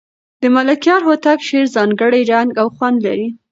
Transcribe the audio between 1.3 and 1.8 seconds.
شعر